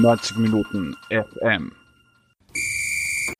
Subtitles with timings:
[0.00, 1.72] 90 Minuten FM.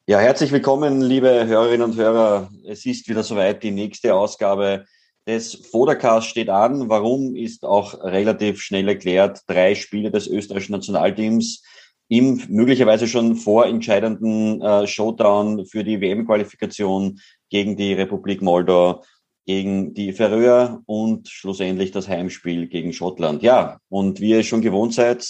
[0.06, 2.48] Ja, herzlich willkommen, liebe Hörerinnen und Hörer.
[2.67, 4.87] Es ist wieder soweit, die nächste Ausgabe
[5.27, 6.88] des Vodacast steht an.
[6.88, 9.40] Warum ist auch relativ schnell erklärt.
[9.46, 11.63] Drei Spiele des österreichischen Nationalteams
[12.08, 19.02] im möglicherweise schon vorentscheidenden äh, Showdown für die WM-Qualifikation gegen die Republik Moldau,
[19.45, 23.42] gegen die Färöer und schlussendlich das Heimspiel gegen Schottland.
[23.42, 25.24] Ja, und wie ihr schon gewohnt seid,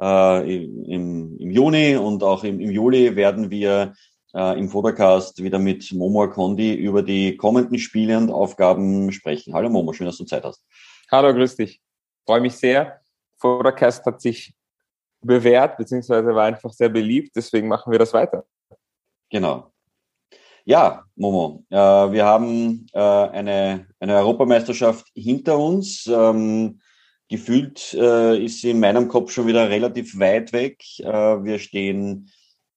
[0.00, 3.94] äh, im, im Juni und auch im, im Juli werden wir
[4.34, 9.54] äh, im Fotocast wieder mit Momo Kondi über die kommenden Spiele und Aufgaben sprechen.
[9.54, 10.64] Hallo Momo, schön, dass du Zeit hast.
[11.10, 11.80] Hallo, grüß dich.
[12.24, 13.00] Freue mich sehr.
[13.38, 14.54] Fotocast hat sich
[15.20, 18.44] bewährt, beziehungsweise war einfach sehr beliebt, deswegen machen wir das weiter.
[19.30, 19.72] Genau.
[20.64, 26.06] Ja, Momo, äh, wir haben äh, eine, eine Europameisterschaft hinter uns.
[26.06, 26.80] Ähm,
[27.32, 30.84] gefühlt äh, ist sie in meinem Kopf schon wieder relativ weit weg.
[31.00, 32.30] Äh, wir stehen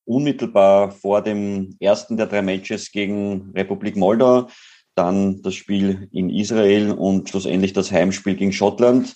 [0.06, 4.48] unmittelbar vor dem ersten der drei Matches gegen Republik Moldau,
[4.96, 9.14] dann das Spiel in Israel und schlussendlich das Heimspiel gegen Schottland.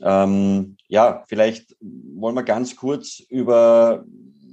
[0.00, 4.06] Ähm, ja, vielleicht wollen wir ganz kurz über,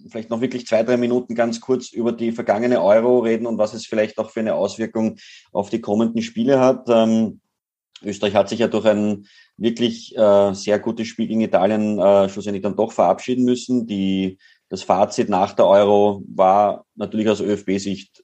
[0.10, 3.74] vielleicht noch wirklich zwei, drei Minuten ganz kurz über die vergangene Euro reden und was
[3.74, 5.16] es vielleicht auch für eine Auswirkung
[5.54, 6.90] auf die kommenden Spiele hat.
[6.90, 7.40] Ähm,
[8.04, 12.64] Österreich hat sich ja durch ein wirklich äh, sehr gutes Spiel gegen Italien äh, schlussendlich
[12.64, 13.88] dann doch verabschieden müssen.
[13.88, 14.38] Die
[14.70, 18.24] das Fazit nach der Euro war natürlich aus ÖFB-Sicht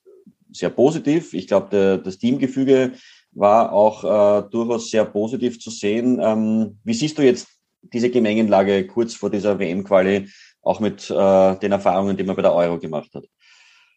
[0.52, 1.34] sehr positiv.
[1.34, 2.94] Ich glaube, das Teamgefüge
[3.32, 6.20] war auch äh, durchaus sehr positiv zu sehen.
[6.22, 7.48] Ähm, wie siehst du jetzt
[7.82, 10.30] diese Gemengenlage kurz vor dieser WM-Quali,
[10.62, 13.26] auch mit äh, den Erfahrungen, die man bei der Euro gemacht hat?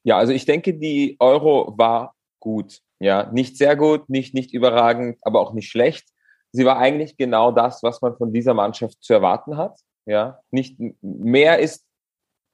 [0.03, 2.81] Ja, also ich denke, die Euro war gut.
[3.01, 6.09] Ja, nicht sehr gut, nicht, nicht überragend, aber auch nicht schlecht.
[6.53, 9.79] Sie war eigentlich genau das, was man von dieser Mannschaft zu erwarten hat.
[10.07, 11.85] Ja, nicht mehr ist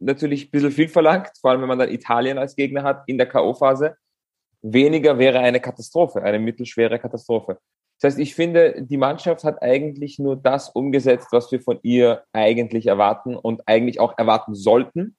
[0.00, 3.16] natürlich ein bisschen viel verlangt, vor allem wenn man dann Italien als Gegner hat in
[3.16, 3.94] der K.O.-Phase.
[4.62, 7.58] Weniger wäre eine Katastrophe, eine mittelschwere Katastrophe.
[8.00, 12.24] Das heißt, ich finde, die Mannschaft hat eigentlich nur das umgesetzt, was wir von ihr
[12.32, 15.16] eigentlich erwarten und eigentlich auch erwarten sollten.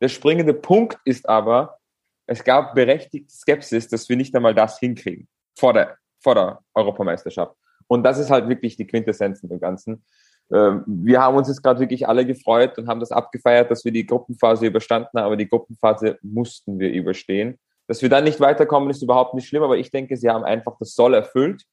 [0.00, 1.78] Der springende Punkt ist aber,
[2.32, 7.54] es gab berechtigte Skepsis, dass wir nicht einmal das hinkriegen vor der, vor der Europameisterschaft.
[7.86, 10.02] Und das ist halt wirklich die Quintessenz dem Ganzen.
[10.50, 13.92] Ähm, wir haben uns jetzt gerade wirklich alle gefreut und haben das abgefeiert, dass wir
[13.92, 17.58] die Gruppenphase überstanden haben, aber die Gruppenphase mussten wir überstehen.
[17.86, 20.76] Dass wir dann nicht weiterkommen, ist überhaupt nicht schlimm, aber ich denke, sie haben einfach
[20.78, 21.64] das Soll erfüllt.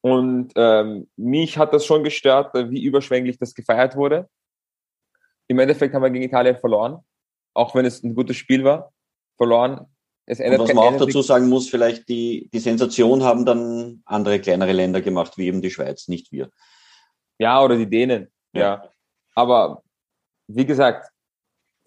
[0.00, 4.28] Und ähm, mich hat das schon gestört, wie überschwänglich das gefeiert wurde.
[5.46, 7.04] Im Endeffekt haben wir gegen Italien verloren,
[7.54, 8.92] auch wenn es ein gutes Spiel war.
[9.36, 9.91] Verloren.
[10.26, 15.00] Was man auch dazu sagen muss, vielleicht die, die Sensation haben dann andere kleinere Länder
[15.00, 16.50] gemacht, wie eben die Schweiz, nicht wir.
[17.38, 18.28] Ja, oder die Dänen.
[18.52, 18.60] Ja.
[18.60, 18.90] ja.
[19.34, 19.82] Aber
[20.46, 21.10] wie gesagt,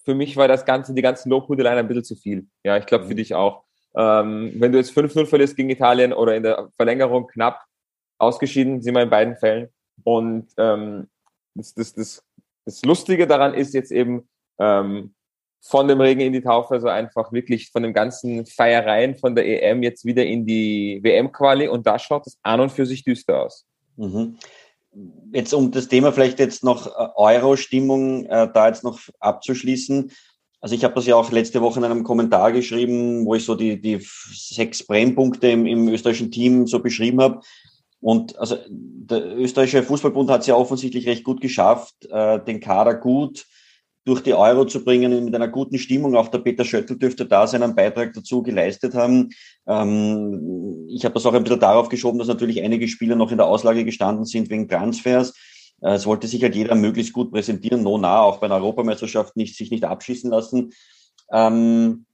[0.03, 2.47] für mich war das Ganze, die ganzen Lobhudeleien ein bisschen zu viel.
[2.63, 3.18] Ja, ich glaube für mhm.
[3.18, 3.63] dich auch.
[3.95, 7.63] Ähm, wenn du jetzt 5-0 verlierst gegen Italien oder in der Verlängerung knapp
[8.18, 9.69] ausgeschieden, sind wir in beiden Fällen.
[10.03, 11.07] Und ähm,
[11.56, 12.24] das, das, das,
[12.66, 14.28] das Lustige daran ist jetzt eben
[14.59, 15.15] ähm,
[15.68, 19.64] von dem Regen in die Taufe, also einfach wirklich von den ganzen Feiereien von der
[19.64, 23.44] EM jetzt wieder in die WM-Quali und da schaut es an und für sich düster
[23.44, 23.66] aus.
[23.98, 24.38] Mhm
[25.34, 30.12] jetzt um das Thema vielleicht jetzt noch äh, Euro-Stimmung äh, da jetzt noch abzuschließen.
[30.62, 33.56] Also ich habe das ja auch letzte Woche in einem Kommentar geschrieben, wo ich so
[33.56, 37.42] die, die sechs Brennpunkte im, im österreichischen Team so beschrieben habe.
[38.02, 42.96] Und also der österreichische Fußballbund hat es ja offensichtlich recht gut geschafft, äh, den Kader
[42.96, 43.46] gut
[44.06, 46.16] durch die Euro zu bringen, mit einer guten Stimmung.
[46.16, 49.30] Auch der Peter Schöttl dürfte da seinen Beitrag dazu geleistet haben.
[49.68, 53.38] Ähm, ich habe das auch ein bisschen darauf geschoben, dass natürlich einige Spieler noch in
[53.38, 55.34] der Auslage gestanden sind wegen Transfers.
[55.82, 59.36] Äh, es wollte sich halt jeder möglichst gut präsentieren, no nah, auch bei einer Europameisterschaft
[59.36, 60.72] nicht, sich nicht abschießen lassen.
[61.32, 62.06] Ähm,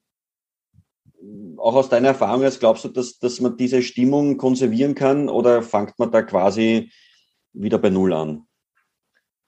[1.57, 5.61] auch aus deiner Erfahrung jetzt glaubst du, dass, dass man diese Stimmung konservieren kann oder
[5.61, 6.89] fangt man da quasi
[7.53, 8.47] wieder bei Null an?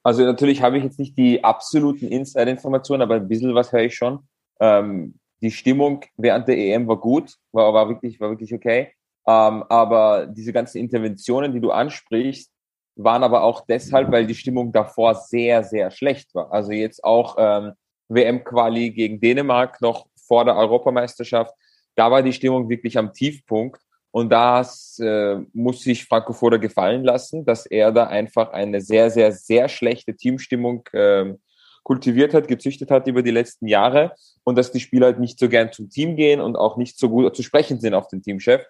[0.03, 3.95] Also natürlich habe ich jetzt nicht die absoluten Inside-Informationen, aber ein bisschen was höre ich
[3.95, 4.19] schon.
[4.59, 8.93] Ähm, die Stimmung während der EM war gut, war, war wirklich, war wirklich okay.
[9.25, 12.51] Ähm, aber diese ganzen Interventionen, die du ansprichst,
[12.95, 16.51] waren aber auch deshalb, weil die Stimmung davor sehr, sehr schlecht war.
[16.51, 17.73] Also jetzt auch ähm,
[18.09, 21.53] WM-Quali gegen Dänemark noch vor der Europameisterschaft,
[21.95, 23.81] da war die Stimmung wirklich am Tiefpunkt.
[24.13, 29.09] Und das äh, muss sich Franco Foda gefallen lassen, dass er da einfach eine sehr,
[29.09, 31.33] sehr, sehr schlechte Teamstimmung äh,
[31.81, 34.13] kultiviert hat, gezüchtet hat über die letzten Jahre
[34.43, 37.09] und dass die Spieler halt nicht so gern zum Team gehen und auch nicht so
[37.09, 38.63] gut zu sprechen sind auf den Teamchef.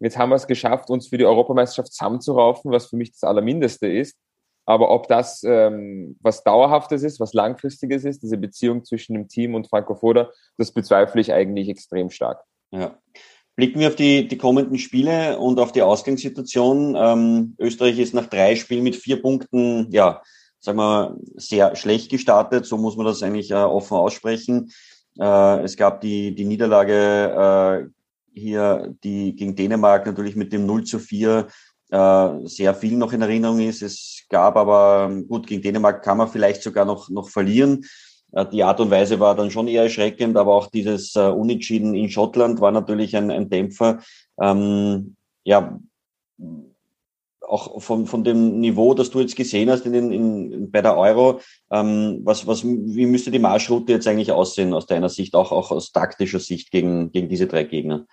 [0.00, 3.86] Jetzt haben wir es geschafft, uns für die Europameisterschaft zusammenzuraufen, was für mich das Allermindeste
[3.86, 4.18] ist.
[4.66, 9.54] Aber ob das ähm, was Dauerhaftes ist, was Langfristiges ist, diese Beziehung zwischen dem Team
[9.54, 12.42] und Franco Foda, das bezweifle ich eigentlich extrem stark.
[12.72, 12.98] Ja.
[13.58, 16.94] Blicken wir auf die, die kommenden Spiele und auf die Ausgangssituation.
[16.96, 20.22] Ähm, Österreich ist nach drei Spielen mit vier Punkten, ja,
[20.60, 22.66] sagen wir, sehr schlecht gestartet.
[22.66, 24.70] So muss man das eigentlich äh, offen aussprechen.
[25.18, 27.90] Äh, es gab die, die Niederlage
[28.36, 31.48] äh, hier, die gegen Dänemark natürlich mit dem 0 zu 4
[31.90, 33.82] äh, sehr viel noch in Erinnerung ist.
[33.82, 37.84] Es gab aber, gut, gegen Dänemark kann man vielleicht sogar noch, noch verlieren.
[38.32, 41.94] Äh, die Art und Weise war dann schon eher erschreckend, aber auch dieses äh, Unentschieden
[41.94, 44.00] in Schottland war natürlich ein, ein Dämpfer.
[44.40, 45.78] Ähm, ja,
[47.48, 50.96] auch von, von dem Niveau, das du jetzt gesehen hast in den, in, bei der
[50.96, 51.40] Euro,
[51.70, 55.70] ähm, was, was, wie müsste die Marschroute jetzt eigentlich aussehen aus deiner Sicht, auch, auch
[55.70, 58.06] aus taktischer Sicht gegen, gegen diese drei Gegner?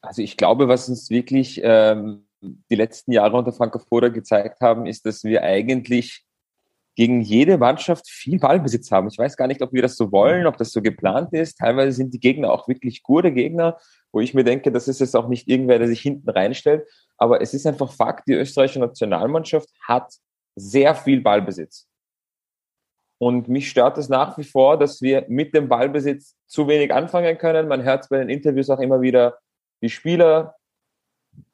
[0.00, 4.86] Also ich glaube, was uns wirklich ähm, die letzten Jahre unter Franco Foda gezeigt haben,
[4.86, 6.24] ist, dass wir eigentlich
[6.98, 9.06] gegen jede Mannschaft viel Ballbesitz haben.
[9.06, 11.56] Ich weiß gar nicht, ob wir das so wollen, ob das so geplant ist.
[11.56, 13.78] Teilweise sind die Gegner auch wirklich gute Gegner,
[14.10, 16.88] wo ich mir denke, das ist jetzt auch nicht irgendwer, der sich hinten reinstellt.
[17.16, 20.12] Aber es ist einfach Fakt, die österreichische Nationalmannschaft hat
[20.56, 21.86] sehr viel Ballbesitz.
[23.18, 27.38] Und mich stört es nach wie vor, dass wir mit dem Ballbesitz zu wenig anfangen
[27.38, 27.68] können.
[27.68, 29.38] Man hört bei den Interviews auch immer wieder,
[29.82, 30.56] die Spieler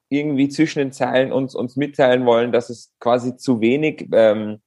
[0.08, 4.62] irgendwie zwischen den Zeilen uns, uns mitteilen wollen, dass es quasi zu wenig ähm,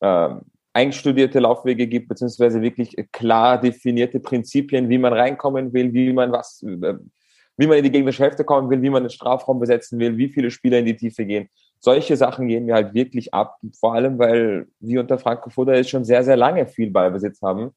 [0.00, 0.40] ähm,
[0.72, 6.62] einstudierte Laufwege gibt, beziehungsweise wirklich klar definierte Prinzipien, wie man reinkommen will, wie man was,
[6.62, 6.94] äh,
[7.56, 10.28] wie man in die gegnerische Hälfte kommen will, wie man den Strafraum besetzen will, wie
[10.28, 11.48] viele Spieler in die Tiefe gehen.
[11.78, 15.90] Solche Sachen gehen wir halt wirklich ab, vor allem, weil wir unter Franco Foda jetzt
[15.90, 17.70] schon sehr, sehr lange viel Ballbesitz haben.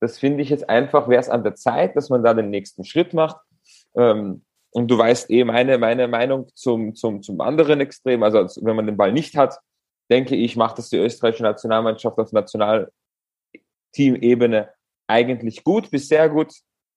[0.00, 2.84] Das finde ich jetzt einfach, wäre es an der Zeit, dass man da den nächsten
[2.84, 3.36] Schritt macht.
[3.94, 8.22] Ähm, und du weißt eh meine, meine Meinung zum, zum, zum anderen Extrem.
[8.22, 9.58] Also wenn man den Ball nicht hat,
[10.10, 14.68] denke ich, macht das die österreichische Nationalmannschaft auf Nationalteam-Ebene
[15.10, 16.52] eigentlich gut bis sehr gut.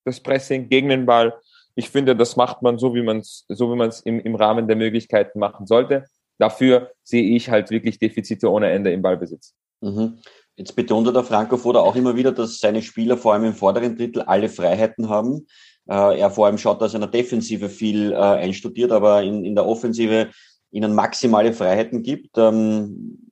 [0.06, 1.34] Das Pressing gegen den Ball.
[1.76, 4.36] Ich finde, das macht man so, wie man es so wie man es im, im
[4.36, 6.06] Rahmen der Möglichkeiten machen sollte.
[6.38, 9.56] Dafür sehe ich halt wirklich Defizite ohne Ende im Ballbesitz.
[9.82, 10.20] Mhm.
[10.56, 13.98] Jetzt betont der Franco Foda auch immer wieder, dass seine Spieler vor allem im vorderen
[13.98, 15.48] Drittel alle Freiheiten haben.
[15.90, 19.44] Äh, er vor allem schaut, dass er in der Defensive viel äh, einstudiert, aber in,
[19.44, 20.30] in der Offensive
[20.74, 22.38] ihnen maximale Freiheiten gibt.
[22.38, 23.32] Ähm,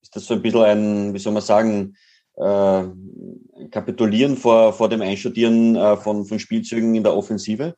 [0.00, 1.96] ist das so ein bisschen ein, wie soll man sagen,
[2.36, 2.84] äh,
[3.70, 7.74] Kapitulieren vor, vor dem Einstudieren äh, von, von Spielzügen in der Offensive?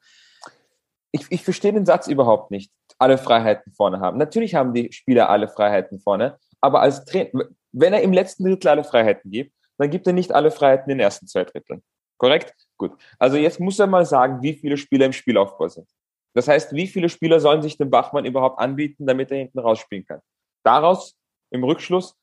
[1.11, 2.71] Ich, ich verstehe den Satz überhaupt nicht.
[2.99, 4.19] Alle Freiheiten vorne haben.
[4.19, 8.69] Natürlich haben die Spieler alle Freiheiten vorne, aber als Trainer, wenn er im letzten Drittel
[8.69, 11.83] alle Freiheiten gibt, dann gibt er nicht alle Freiheiten in den ersten zwei Dritteln.
[12.19, 12.55] Korrekt?
[12.77, 12.93] Gut.
[13.19, 15.89] Also jetzt muss er mal sagen, wie viele Spieler im Spielaufbau sind.
[16.35, 20.07] Das heißt, wie viele Spieler sollen sich dem Bachmann überhaupt anbieten, damit er hinten rausspielen
[20.07, 20.21] kann?
[20.65, 21.17] Daraus
[21.51, 22.17] im Rückschluss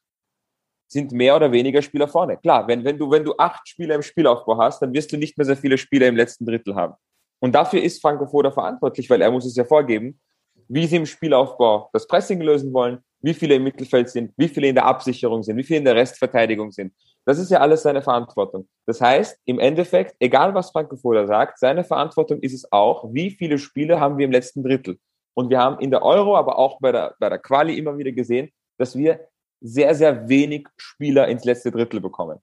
[0.88, 2.38] sind mehr oder weniger Spieler vorne.
[2.38, 5.38] Klar, wenn, wenn, du, wenn du acht Spieler im Spielaufbau hast, dann wirst du nicht
[5.38, 6.96] mehr sehr viele Spieler im letzten Drittel haben.
[7.40, 10.20] Und dafür ist Franco Foda verantwortlich, weil er muss es ja vorgeben,
[10.68, 14.68] wie sie im Spielaufbau das Pressing lösen wollen, wie viele im Mittelfeld sind, wie viele
[14.68, 16.94] in der Absicherung sind, wie viele in der Restverteidigung sind.
[17.30, 18.68] Das ist ja alles seine Verantwortung.
[18.88, 23.30] Das heißt, im Endeffekt, egal was Franco Foda sagt, seine Verantwortung ist es auch, wie
[23.30, 24.98] viele Spiele haben wir im letzten Drittel.
[25.36, 28.14] Und wir haben in der Euro, aber auch bei der, bei der Quali immer wieder
[28.14, 28.50] gesehen,
[28.80, 29.28] dass wir
[29.62, 32.40] sehr, sehr wenig Spieler ins letzte Drittel bekommen.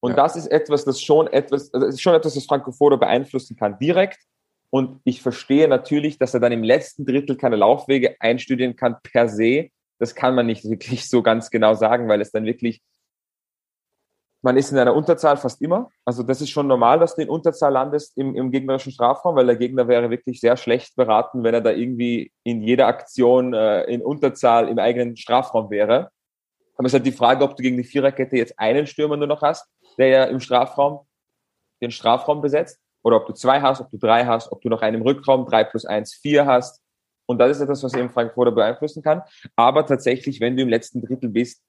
[0.00, 0.16] Und ja.
[0.16, 3.56] das ist etwas, das schon etwas, also das ist schon etwas, das Franco Foda beeinflussen
[3.56, 4.20] kann direkt.
[4.70, 9.28] Und ich verstehe natürlich, dass er dann im letzten Drittel keine Laufwege einstudieren kann per
[9.28, 9.68] se.
[9.98, 12.80] Das kann man nicht wirklich so ganz genau sagen, weil es dann wirklich,
[14.42, 15.90] man ist in einer Unterzahl fast immer.
[16.04, 19.46] Also das ist schon normal, dass du in Unterzahl landest im, im gegnerischen Strafraum, weil
[19.46, 23.84] der Gegner wäre wirklich sehr schlecht beraten, wenn er da irgendwie in jeder Aktion äh,
[23.84, 26.10] in Unterzahl im eigenen Strafraum wäre.
[26.76, 29.26] Aber es ist halt die Frage, ob du gegen die Viererkette jetzt einen Stürmer nur
[29.26, 29.66] noch hast,
[29.98, 31.00] der ja im Strafraum
[31.82, 34.82] den Strafraum besetzt oder ob du zwei hast, ob du drei hast, ob du noch
[34.82, 36.82] einen im Rückraum, drei plus eins, vier hast.
[37.26, 39.22] Und das ist etwas, was eben Frankfurter beeinflussen kann.
[39.56, 41.62] Aber tatsächlich, wenn du im letzten Drittel bist,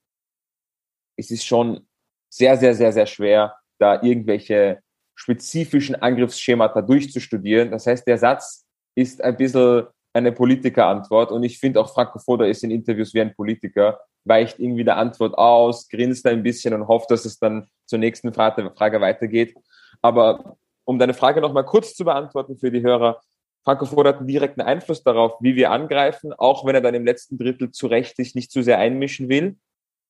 [1.17, 1.88] ist es schon
[2.29, 4.79] sehr, sehr, sehr, sehr schwer, da irgendwelche
[5.15, 7.71] spezifischen Angriffsschemata durchzustudieren.
[7.71, 12.45] Das heißt, der Satz ist ein bisschen eine Politikerantwort und ich finde auch Franco Foda
[12.45, 16.87] ist in Interviews wie ein Politiker, weicht irgendwie der Antwort aus, grinst ein bisschen und
[16.87, 18.71] hofft, dass es dann zur nächsten Frage,
[19.01, 19.55] weitergeht.
[20.01, 23.21] Aber um deine Frage nochmal kurz zu beantworten für die Hörer,
[23.63, 27.05] Franco Foda hat einen direkten Einfluss darauf, wie wir angreifen, auch wenn er dann im
[27.05, 29.57] letzten Drittel zu Recht sich nicht zu sehr einmischen will,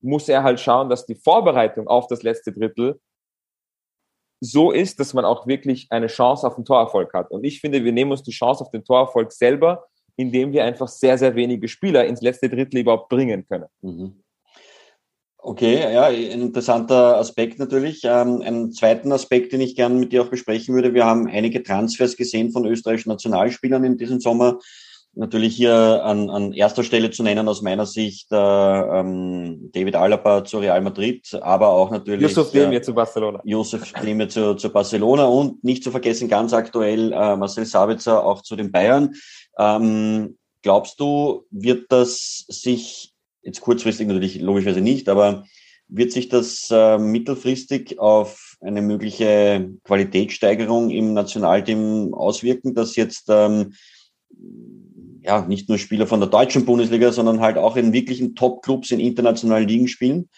[0.02, 3.00] muss er halt schauen, dass die Vorbereitung auf das letzte Drittel
[4.42, 7.32] so ist, dass man auch wirklich eine Chance auf den Torerfolg hat.
[7.32, 10.88] Und ich finde, wir nehmen uns die Chance auf den Torerfolg selber, indem wir einfach
[10.88, 13.68] sehr, sehr wenige Spieler ins letzte Drittel überhaupt bringen können.
[13.82, 14.24] Mhm.
[15.42, 18.02] Okay, ja, ein interessanter Aspekt natürlich.
[18.04, 20.94] Ähm, einen zweiten Aspekt, den ich gerne mit dir auch besprechen würde.
[20.94, 24.60] Wir haben einige Transfers gesehen von österreichischen Nationalspielern in diesem Sommer.
[25.20, 30.46] Natürlich hier an, an erster Stelle zu nennen aus meiner Sicht äh, ähm, David Alaba
[30.46, 33.42] zu Real Madrid, aber auch natürlich Yusuf Demir äh, zu Barcelona.
[33.44, 38.42] Yusuf Demir zu, zu Barcelona und nicht zu vergessen ganz aktuell äh, Marcel Sabitzer auch
[38.42, 39.14] zu den Bayern.
[39.58, 45.46] Ähm, glaubst du, wird das sich Jetzt kurzfristig natürlich logischerweise nicht, aber
[45.88, 53.74] wird sich das äh, mittelfristig auf eine mögliche Qualitätssteigerung im Nationalteam auswirken, dass jetzt ähm,
[55.22, 59.00] ja nicht nur Spieler von der deutschen Bundesliga, sondern halt auch in wirklichen Top-Clubs in
[59.00, 60.30] internationalen Ligen spielen?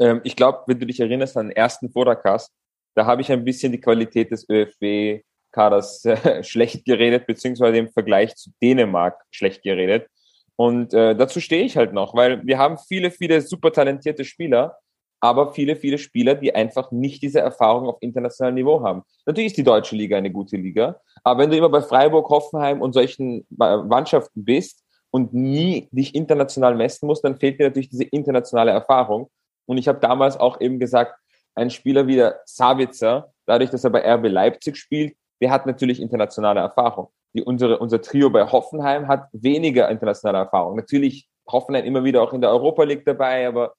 [0.00, 2.50] Ähm, ich glaube, wenn du dich erinnerst an den ersten Vordercast,
[2.94, 8.34] da habe ich ein bisschen die Qualität des ÖFB-Kaders äh, schlecht geredet, beziehungsweise im Vergleich
[8.36, 10.08] zu Dänemark schlecht geredet.
[10.56, 14.78] Und äh, dazu stehe ich halt noch, weil wir haben viele, viele super talentierte Spieler,
[15.20, 19.02] aber viele, viele Spieler, die einfach nicht diese Erfahrung auf internationalem Niveau haben.
[19.24, 22.80] Natürlich ist die deutsche Liga eine gute Liga, aber wenn du immer bei Freiburg, Hoffenheim
[22.80, 28.04] und solchen Mannschaften bist und nie dich international messen musst, dann fehlt dir natürlich diese
[28.04, 29.30] internationale Erfahrung.
[29.66, 31.18] Und ich habe damals auch eben gesagt,
[31.54, 36.00] ein Spieler wie der Savitzer, dadurch, dass er bei RB Leipzig spielt, der hat natürlich
[36.00, 40.76] internationale Erfahrung die, unsere, unser Trio bei Hoffenheim hat weniger internationale Erfahrung.
[40.76, 43.74] Natürlich Hoffenheim immer wieder auch in der Europa League dabei, aber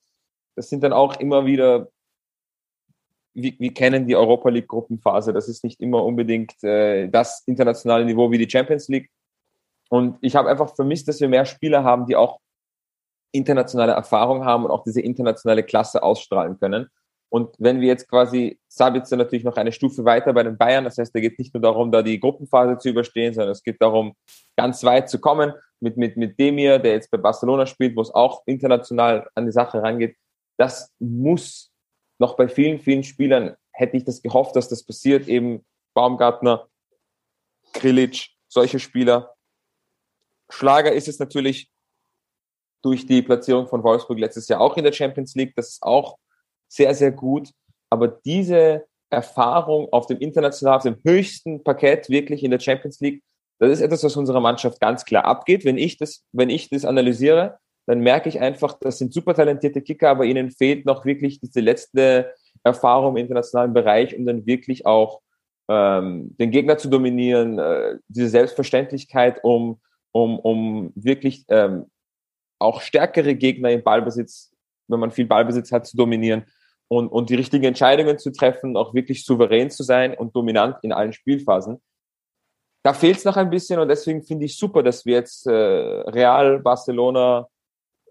[0.58, 1.90] das sind dann auch immer wieder,
[3.34, 8.04] wir, wir kennen die Europa League Gruppenphase, das ist nicht immer unbedingt äh, das internationale
[8.04, 9.10] Niveau wie die Champions League.
[9.90, 12.40] Und ich habe einfach vermisst, dass wir mehr Spieler haben, die auch
[13.32, 16.90] internationale Erfahrung haben und auch diese internationale Klasse ausstrahlen können.
[17.30, 20.98] Und wenn wir jetzt quasi Sabitzer natürlich noch eine Stufe weiter bei den Bayern, das
[20.98, 24.16] heißt, da geht nicht nur darum, da die Gruppenphase zu überstehen, sondern es geht darum,
[24.56, 28.12] ganz weit zu kommen mit, mit, mit Demir, der jetzt bei Barcelona spielt, wo es
[28.12, 30.16] auch international an die Sache rangeht.
[30.58, 31.72] Das muss
[32.20, 36.68] noch bei vielen, vielen Spielern, hätte ich das gehofft, dass das passiert, eben Baumgartner,
[37.74, 39.36] Krilic, solche Spieler.
[40.50, 41.70] Schlager ist es natürlich
[42.82, 45.54] durch die Platzierung von Wolfsburg letztes Jahr auch in der Champions League.
[45.56, 46.18] Das ist auch
[46.68, 47.52] sehr, sehr gut.
[47.90, 53.24] Aber diese Erfahrung auf dem internationalen, auf dem höchsten Parkett wirklich in der Champions League,
[53.60, 55.66] das ist etwas, was unserer Mannschaft ganz klar abgeht.
[55.66, 59.82] Wenn ich das, wenn ich das analysiere, dann merke ich einfach, das sind super talentierte
[59.82, 64.86] Kicker, aber ihnen fehlt noch wirklich diese letzte Erfahrung im internationalen Bereich, um dann wirklich
[64.86, 65.22] auch
[65.70, 69.80] ähm, den Gegner zu dominieren, äh, diese Selbstverständlichkeit, um,
[70.12, 71.90] um, um wirklich ähm,
[72.60, 74.52] auch stärkere Gegner im Ballbesitz,
[74.90, 76.46] wenn man viel Ballbesitz hat, zu dominieren
[76.90, 80.92] und, und die richtigen Entscheidungen zu treffen, auch wirklich souverän zu sein und dominant in
[80.92, 81.82] allen Spielphasen.
[82.84, 85.52] Da fehlt es noch ein bisschen und deswegen finde ich super, dass wir jetzt äh,
[85.52, 87.48] Real, Barcelona,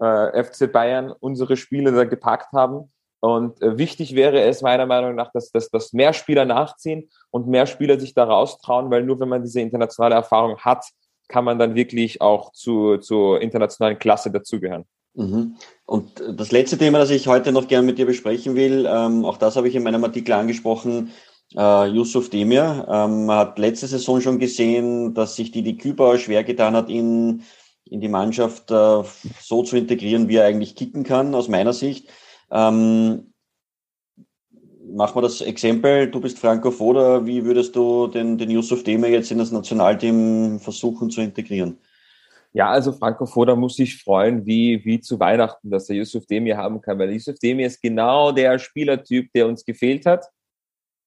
[0.01, 2.93] äh, FC Bayern unsere Spiele da gepackt haben.
[3.21, 7.49] Und äh, wichtig wäre es meiner Meinung nach, dass, dass, dass mehr Spieler nachziehen und
[7.49, 10.85] mehr Spieler sich da raustrauen, weil nur wenn man diese internationale Erfahrung hat,
[11.29, 14.85] kann man dann wirklich auch zu, zur internationalen Klasse dazugehören.
[15.15, 15.57] Mhm.
[15.87, 19.39] Und das letzte Thema, das ich heute noch gerne mit dir besprechen will, ähm, auch
[19.39, 21.11] das habe ich in meinem Artikel angesprochen,
[21.57, 26.75] äh, Yusuf Demir ähm, hat letzte Saison schon gesehen, dass sich Didi Kübauer schwer getan
[26.75, 27.43] hat, ihn
[27.91, 29.03] in die Mannschaft äh,
[29.41, 32.09] so zu integrieren, wie er eigentlich kicken kann, aus meiner Sicht.
[32.51, 33.33] Ähm,
[34.89, 39.11] machen wir das Exempel, du bist Franco Foda, wie würdest du den, den Yusuf Demir
[39.11, 41.79] jetzt in das Nationalteam versuchen zu integrieren?
[42.53, 46.57] Ja, also Franco Foda muss sich freuen, wie, wie zu Weihnachten, dass er Yusuf Demir
[46.57, 50.25] haben kann, weil Yusuf Demir ist genau der Spielertyp, der uns gefehlt hat.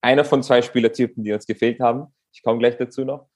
[0.02, 2.14] Einer von zwei Spielertypen, die uns gefehlt haben.
[2.32, 3.29] Ich komme gleich dazu noch.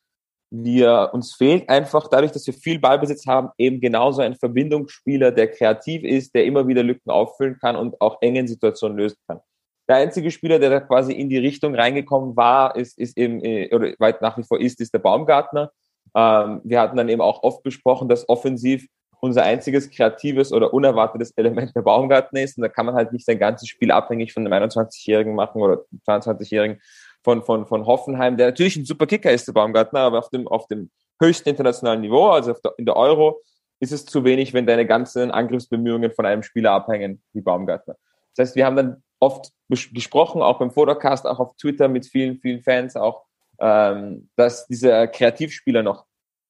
[0.55, 5.49] Wir, uns fehlt einfach dadurch, dass wir viel Ballbesitz haben, eben genauso ein Verbindungsspieler, der
[5.49, 9.39] kreativ ist, der immer wieder Lücken auffüllen kann und auch engen Situationen lösen kann.
[9.87, 13.73] Der einzige Spieler, der da quasi in die Richtung reingekommen war, ist, ist eben, äh,
[13.73, 15.71] oder weit nach wie vor ist, ist der Baumgartner
[16.15, 18.87] ähm, wir hatten dann eben auch oft besprochen, dass offensiv
[19.19, 22.57] unser einziges kreatives oder unerwartetes Element der Baumgarten ist.
[22.57, 25.85] Und da kann man halt nicht sein ganzes Spiel abhängig von einem 21-Jährigen machen oder
[26.05, 26.81] 22-Jährigen
[27.23, 30.47] von, von, von Hoffenheim, der natürlich ein super Kicker ist, der Baumgartner, aber auf dem,
[30.47, 30.89] auf dem
[31.21, 33.41] höchsten internationalen Niveau, also der, in der Euro,
[33.79, 37.95] ist es zu wenig, wenn deine ganzen Angriffsbemühungen von einem Spieler abhängen, wie Baumgartner.
[38.35, 42.39] Das heißt, wir haben dann oft gesprochen, auch beim Fotocast, auch auf Twitter mit vielen,
[42.39, 43.23] vielen Fans, auch
[43.59, 46.05] ähm, dass dieser Kreativspieler noch,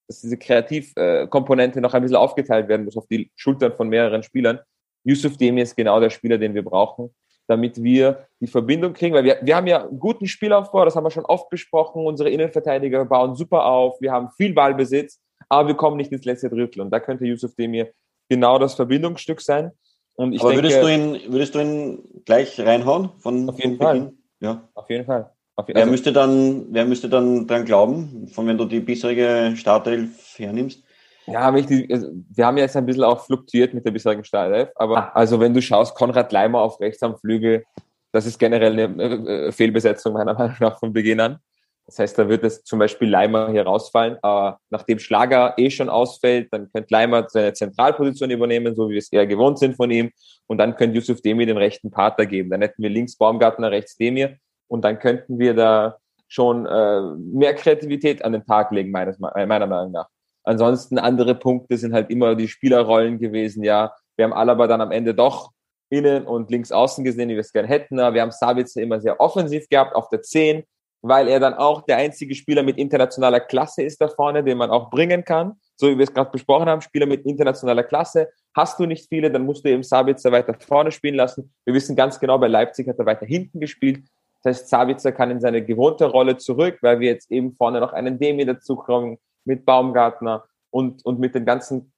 [0.08, 4.60] dass diese Kreativkomponente noch ein bisschen aufgeteilt werden muss auf die Schultern von mehreren Spielern.
[5.04, 7.14] Yusuf Demi ist genau der Spieler, den wir brauchen.
[7.48, 11.04] Damit wir die Verbindung kriegen, weil wir, wir haben ja einen guten Spielaufbau, das haben
[11.04, 15.20] wir schon oft besprochen, unsere Innenverteidiger bauen super auf, wir haben viel Ballbesitz,
[15.50, 17.92] aber wir kommen nicht ins letzte Drittel und da könnte Yusuf Demir
[18.30, 19.72] genau das Verbindungsstück sein.
[20.16, 23.10] Und ich Aber denke, würdest, du ihn, würdest du ihn gleich reinhauen?
[23.20, 24.00] Von, Auf jeden Fall.
[24.00, 24.18] Beginn?
[24.40, 24.70] Ja.
[24.74, 25.32] auf jeden Fall.
[25.56, 29.56] Auf, Wer, also, müsste dann, wer müsste dann dran glauben, von wenn du die bisherige
[29.56, 30.84] Startelf hernimmst?
[31.26, 34.24] Ja, wenn ich die, also wir haben jetzt ein bisschen auch fluktuiert mit der bisherigen
[34.24, 37.64] Startelf, aber also wenn du schaust, Konrad Leimer auf rechts am Flügel,
[38.12, 41.40] das ist generell eine äh, Fehlbesetzung meiner Meinung nach von Beginn an.
[41.86, 44.18] Das heißt, da wird es zum Beispiel Leimer hier rausfallen.
[44.22, 49.00] Aber nachdem Schlager eh schon ausfällt, dann könnte Leimer seine Zentralposition übernehmen, so wie wir
[49.00, 50.12] es eher gewohnt sind von ihm.
[50.48, 52.50] Und dann könnte Yusuf Demir den rechten Partner geben.
[52.52, 54.38] Dann hätten wir links Baumgartner, rechts Demir.
[54.68, 55.98] Und dann könnten wir da
[56.30, 60.08] schon äh, mehr Kreativität an den Tag legen, meines, meiner Meinung nach.
[60.44, 63.94] Ansonsten andere Punkte sind halt immer die Spielerrollen gewesen, ja.
[64.16, 65.52] Wir haben Alaba dann am Ende doch
[65.90, 67.98] innen und links außen gesehen, wie wir es gerne hätten.
[67.98, 70.64] Wir haben Sabitzer immer sehr offensiv gehabt auf der 10,
[71.02, 74.72] weil er dann auch der einzige Spieler mit internationaler Klasse ist da vorne, den man
[74.72, 75.54] auch bringen kann.
[75.76, 78.30] So wie wir es gerade besprochen haben, Spieler mit internationaler Klasse.
[78.56, 81.54] Hast du nicht viele, dann musst du eben Sabitzer weiter vorne spielen lassen.
[81.66, 84.06] Wir wissen ganz genau, bei Leipzig hat er weiter hinten gespielt.
[84.44, 87.94] Das heißt, Sabitzer kann in seine gewohnte Rolle zurück, weil wir jetzt eben vorne noch
[87.94, 91.94] einen Demi dazu kommen mit Baumgartner und, und mit den ganzen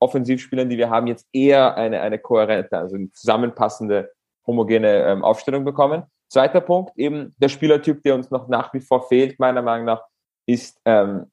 [0.00, 4.12] Offensivspielern, die wir haben, jetzt eher eine, eine kohärente, also eine zusammenpassende,
[4.46, 6.02] homogene ähm, Aufstellung bekommen.
[6.28, 10.02] Zweiter Punkt, eben der Spielertyp, der uns noch nach wie vor fehlt, meiner Meinung nach,
[10.46, 11.30] ist ähm,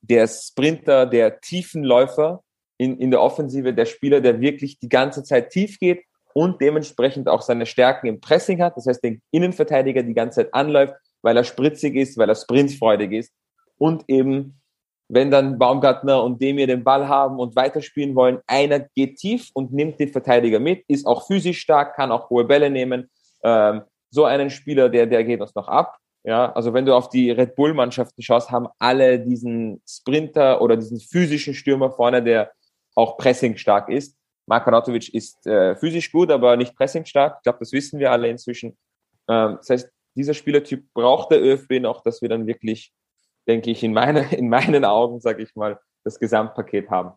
[0.00, 2.42] der Sprinter, der Tiefenläufer
[2.78, 7.28] in, in der Offensive, der Spieler, der wirklich die ganze Zeit tief geht und dementsprechend
[7.28, 8.76] auch seine Stärken im Pressing hat.
[8.76, 13.12] Das heißt, den Innenverteidiger die ganze Zeit anläuft, weil er spritzig ist, weil er sprintfreudig
[13.12, 13.32] ist
[13.78, 14.60] und eben
[15.08, 19.72] wenn dann Baumgartner und Demir den Ball haben und weiterspielen wollen, einer geht tief und
[19.72, 23.10] nimmt den Verteidiger mit, ist auch physisch stark, kann auch hohe Bälle nehmen.
[23.42, 25.98] Ähm, so einen Spieler, der, der geht uns noch ab.
[26.26, 30.76] Ja, also wenn du auf die Red Bull Mannschaften schaust, haben alle diesen Sprinter oder
[30.76, 32.52] diesen physischen Stürmer vorne, der
[32.94, 34.16] auch pressing stark ist.
[34.46, 37.36] Marko Arnautovic ist äh, physisch gut, aber nicht pressing stark.
[37.38, 38.76] Ich glaube, das wissen wir alle inzwischen.
[39.28, 42.92] Ähm, das heißt, dieser Spielertyp braucht der ÖFB noch, dass wir dann wirklich
[43.46, 47.12] denke ich, in, meine, in meinen Augen, sage ich mal, das Gesamtpaket haben.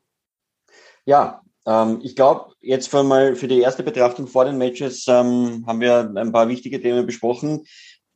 [1.06, 5.64] Ja, ähm, ich glaube, jetzt für, mal für die erste Betrachtung vor den Matches ähm,
[5.68, 7.66] haben wir ein paar wichtige Themen besprochen.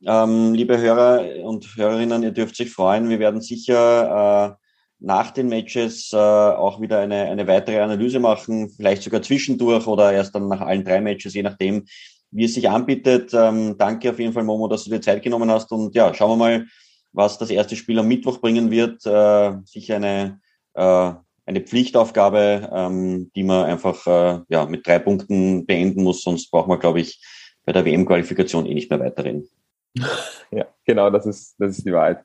[0.04, 3.08] Ähm, liebe Hörer und Hörerinnen, ihr dürft sich freuen.
[3.08, 4.61] Wir werden sicher äh,
[5.02, 10.12] nach den Matches äh, auch wieder eine, eine weitere Analyse machen, vielleicht sogar zwischendurch oder
[10.12, 11.84] erst dann nach allen drei Matches, je nachdem,
[12.30, 13.32] wie es sich anbietet.
[13.34, 15.72] Ähm, danke auf jeden Fall, Momo, dass du dir Zeit genommen hast.
[15.72, 16.66] Und ja, schauen wir mal,
[17.12, 19.04] was das erste Spiel am Mittwoch bringen wird.
[19.04, 20.40] Äh, sicher eine,
[20.74, 21.12] äh,
[21.46, 26.68] eine Pflichtaufgabe, ähm, die man einfach äh, ja, mit drei Punkten beenden muss, sonst braucht
[26.68, 27.20] man, glaube ich,
[27.64, 29.48] bei der WM-Qualifikation eh nicht mehr weiterreden.
[30.54, 32.22] Ja, genau, das ist, das ist die Wahrheit.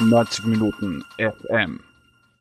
[0.00, 1.80] Neunzig Minuten FM.